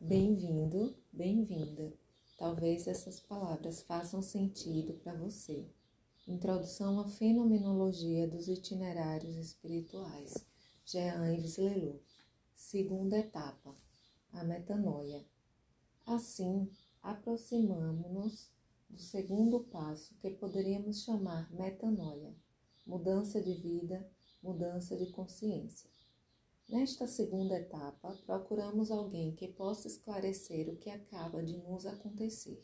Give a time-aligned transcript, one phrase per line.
[0.00, 1.92] Bem-vindo, bem-vinda.
[2.38, 5.66] Talvez essas palavras façam sentido para você.
[6.26, 10.34] Introdução à Fenomenologia dos Itinerários Espirituais.
[10.86, 12.00] Jean Yves Leloup.
[12.54, 13.74] Segunda etapa.
[14.32, 15.26] A metanoia.
[16.06, 16.70] Assim,
[17.02, 18.52] aproximamos-nos
[18.88, 22.32] do segundo passo que poderíamos chamar metanoia.
[22.86, 24.08] Mudança de vida,
[24.40, 25.90] mudança de consciência.
[26.68, 32.62] Nesta segunda etapa, procuramos alguém que possa esclarecer o que acaba de nos acontecer,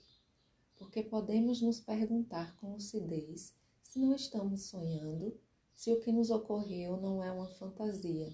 [0.77, 5.41] porque podemos nos perguntar com lucidez se não estamos sonhando,
[5.75, 8.31] se o que nos ocorreu não é uma fantasia,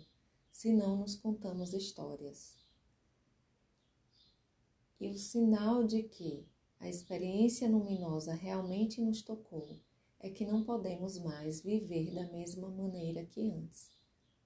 [0.50, 2.56] se não nos contamos histórias.
[4.98, 6.44] E o sinal de que
[6.80, 9.78] a experiência luminosa realmente nos tocou
[10.18, 13.99] é que não podemos mais viver da mesma maneira que antes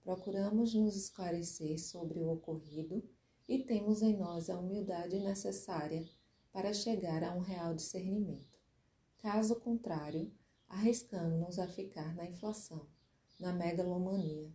[0.05, 3.03] procuramos nos esclarecer sobre o ocorrido
[3.49, 6.07] e temos em nós a humildade necessária
[6.53, 8.61] para chegar a um real discernimento.
[9.19, 10.31] Caso contrário,
[10.69, 12.87] arriscamos-nos a ficar na inflação,
[13.41, 14.53] na megalomania.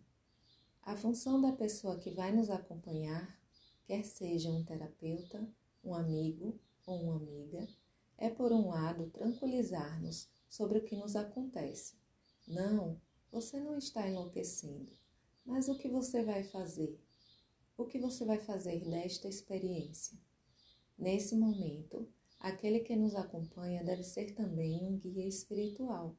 [0.84, 3.38] A função da pessoa que vai nos acompanhar,
[3.86, 5.46] quer seja um terapeuta,
[5.84, 7.68] um amigo ou uma amiga,
[8.18, 11.96] é, por um lado, tranquilizar-nos sobre o que nos acontece.
[12.48, 13.02] Não,
[13.32, 15.00] você não está enlouquecendo.
[15.46, 17.00] Mas o que você vai fazer?
[17.78, 20.18] O que você vai fazer desta experiência?
[20.98, 22.08] Nesse momento,
[22.40, 26.16] aquele que nos acompanha deve ser também um guia espiritual,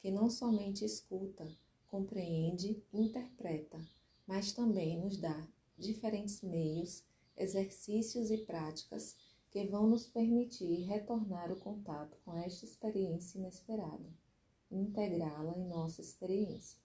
[0.00, 1.46] que não somente escuta,
[1.88, 3.80] compreende interpreta,
[4.26, 7.04] mas também nos dá diferentes meios,
[7.36, 9.16] exercícios e práticas
[9.50, 14.08] que vão nos permitir retornar o contato com esta experiência inesperada
[14.70, 16.78] integrá-la em nossa experiência.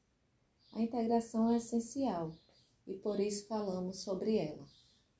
[0.73, 2.33] A integração é essencial
[2.85, 4.67] e por isso falamos sobre ela,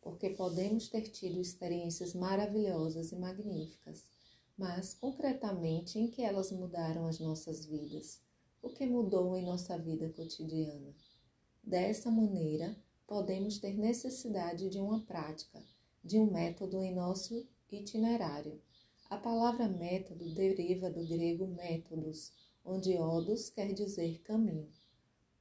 [0.01, 4.05] porque podemos ter tido experiências maravilhosas e magníficas,
[4.57, 8.21] mas concretamente em que elas mudaram as nossas vidas?
[8.61, 10.93] O que mudou em nossa vida cotidiana?
[11.63, 12.75] Dessa maneira,
[13.07, 15.63] podemos ter necessidade de uma prática,
[16.03, 18.61] de um método em nosso itinerário.
[19.09, 22.33] A palavra método deriva do grego métodos,
[22.63, 24.69] onde odos quer dizer caminho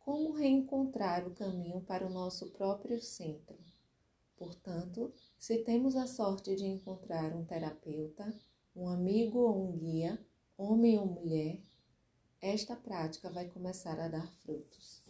[0.05, 3.57] como reencontrar o caminho para o nosso próprio centro.
[4.37, 8.39] Portanto, se temos a sorte de encontrar um terapeuta,
[8.77, 10.21] um amigo ou um guia,
[10.59, 11.59] homem ou mulher,
[12.39, 15.03] esta prática vai começar a dar frutos.